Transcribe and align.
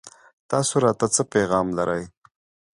تاسو 0.51 0.73
راته 0.85 1.07
څه 1.15 1.21
پيغام 1.33 1.67
لرئ 1.77 2.03